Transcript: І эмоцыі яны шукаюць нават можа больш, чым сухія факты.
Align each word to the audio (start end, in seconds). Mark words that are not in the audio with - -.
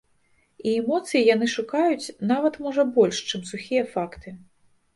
І 0.69 0.71
эмоцыі 0.77 1.21
яны 1.33 1.49
шукаюць 1.57 2.13
нават 2.33 2.59
можа 2.65 2.89
больш, 2.99 3.23
чым 3.29 3.47
сухія 3.53 3.87
факты. 3.95 4.29